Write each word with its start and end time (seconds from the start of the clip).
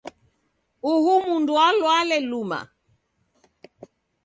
Uhu 0.91 1.13
mndu 1.31 1.51
walwale 1.59 2.17
luma 2.29 2.59